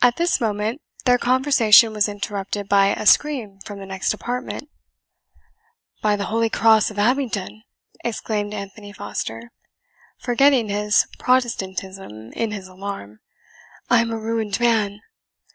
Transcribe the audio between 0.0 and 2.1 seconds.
At this moment their conversation was